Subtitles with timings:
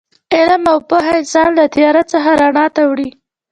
[0.35, 3.09] علم او پوهه انسان له تیاره څخه رڼا ته وړي.